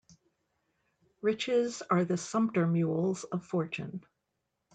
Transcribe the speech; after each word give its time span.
Riches 1.21 1.83
are 1.91 2.03
the 2.05 2.17
sumpter 2.17 2.65
mules 2.65 3.23
of 3.23 3.45
fortune 3.45 4.03